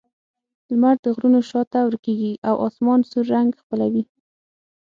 لمر 0.71 0.95
د 1.03 1.05
غرونو 1.15 1.39
شا 1.49 1.61
ته 1.71 1.79
ورکېږي 1.83 2.33
او 2.47 2.55
آسمان 2.67 2.99
سور 3.09 3.25
رنګ 3.35 3.49
خپلوي. 3.61 4.03